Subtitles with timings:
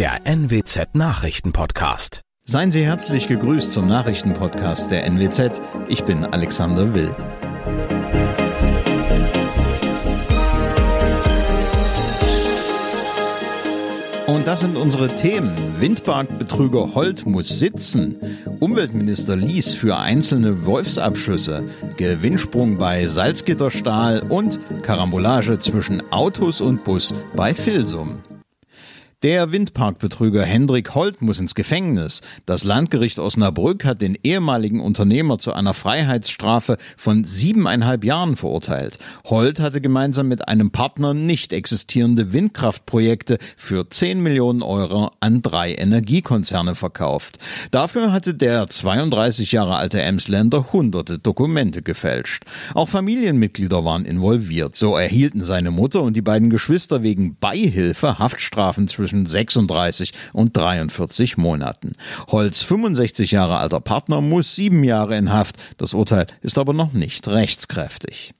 [0.00, 2.22] der NWZ Nachrichtenpodcast.
[2.46, 5.60] Seien Sie herzlich gegrüßt zum Nachrichtenpodcast der NWZ.
[5.88, 7.14] Ich bin Alexander Will.
[14.26, 15.54] Und das sind unsere Themen.
[15.78, 18.16] Windparkbetrüger Holt muss sitzen.
[18.58, 21.62] Umweltminister Lies für einzelne Wolfsabschüsse.
[21.98, 28.22] Gewinnsprung bei Salzgitterstahl und Karambolage zwischen Autos und Bus bei Filsum.
[29.22, 32.22] Der Windparkbetrüger Hendrik Holt muss ins Gefängnis.
[32.46, 38.98] Das Landgericht Osnabrück hat den ehemaligen Unternehmer zu einer Freiheitsstrafe von siebeneinhalb Jahren verurteilt.
[39.26, 45.74] Holt hatte gemeinsam mit einem Partner nicht existierende Windkraftprojekte für 10 Millionen Euro an drei
[45.74, 47.40] Energiekonzerne verkauft.
[47.70, 52.44] Dafür hatte der 32 Jahre alte Emsländer hunderte Dokumente gefälscht.
[52.72, 54.78] Auch Familienmitglieder waren involviert.
[54.78, 60.56] So erhielten seine Mutter und die beiden Geschwister wegen Beihilfe Haftstrafen zwischen zwischen 36 und
[60.56, 61.94] 43 Monaten.
[62.28, 65.56] Holz 65 Jahre alter Partner muss sieben Jahre in Haft.
[65.78, 68.32] Das Urteil ist aber noch nicht rechtskräftig.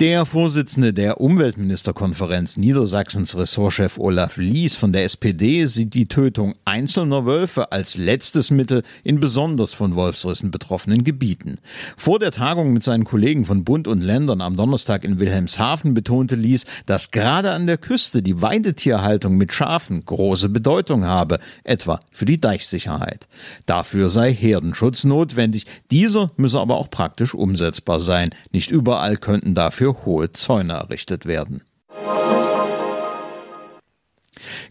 [0.00, 7.26] Der Vorsitzende der Umweltministerkonferenz Niedersachsens Ressortchef Olaf Lies von der SPD sieht die Tötung einzelner
[7.26, 11.58] Wölfe als letztes Mittel in besonders von Wolfsrissen betroffenen Gebieten.
[11.98, 16.36] Vor der Tagung mit seinen Kollegen von Bund und Ländern am Donnerstag in Wilhelmshaven betonte
[16.36, 22.24] Lies, dass gerade an der Küste die Weidetierhaltung mit Schafen große Bedeutung habe, etwa für
[22.24, 23.28] die Deichsicherheit.
[23.66, 25.66] Dafür sei Herdenschutz notwendig.
[25.90, 28.30] Dieser müsse aber auch praktisch umsetzbar sein.
[28.52, 31.62] Nicht überall könnten dafür hohe Zäune errichtet werden.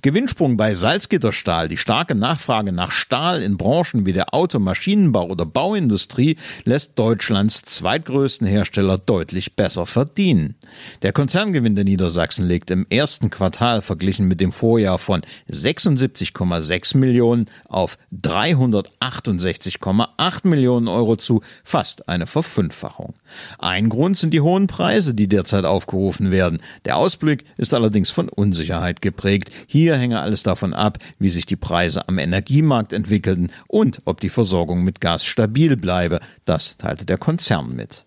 [0.01, 1.67] Gewinnsprung bei Salzgitterstahl.
[1.67, 7.61] Die starke Nachfrage nach Stahl in Branchen wie der Auto-, Maschinenbau oder Bauindustrie lässt Deutschlands
[7.61, 10.55] zweitgrößten Hersteller deutlich besser verdienen.
[11.03, 17.47] Der Konzerngewinn der Niedersachsen legt im ersten Quartal verglichen mit dem Vorjahr von 76,6 Millionen
[17.67, 23.13] auf 368,8 Millionen Euro zu, fast eine Verfünffachung.
[23.59, 26.59] Ein Grund sind die hohen Preise, die derzeit aufgerufen werden.
[26.85, 29.51] Der Ausblick ist allerdings von Unsicherheit geprägt.
[29.67, 34.29] Hier hänge alles davon ab, wie sich die Preise am Energiemarkt entwickelten und ob die
[34.29, 36.19] Versorgung mit Gas stabil bleibe.
[36.45, 38.05] Das teilte der Konzern mit.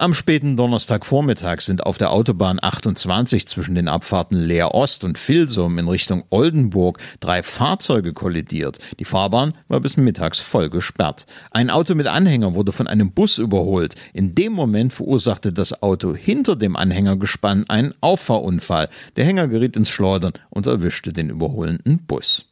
[0.00, 5.78] Am späten Donnerstagvormittag sind auf der Autobahn 28 zwischen den Abfahrten Leer Ost und Filsum
[5.78, 8.78] in Richtung Oldenburg drei Fahrzeuge kollidiert.
[8.98, 11.26] Die Fahrbahn war bis mittags voll gesperrt.
[11.50, 13.94] Ein Auto mit Anhänger wurde von einem Bus überholt.
[14.14, 18.88] In dem Moment verursachte das Auto hinter dem Anhängergespann einen Auffahrunfall.
[19.16, 22.49] Der Hänger geriet ins Schleudern und erwischte den überholenden Bus.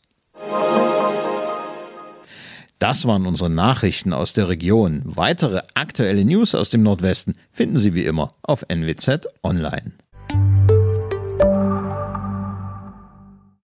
[2.79, 5.03] Das waren unsere Nachrichten aus der Region.
[5.05, 9.93] Weitere aktuelle News aus dem Nordwesten finden Sie wie immer auf NWZ Online.